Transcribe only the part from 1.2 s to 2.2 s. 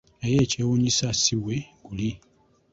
si bwe guli!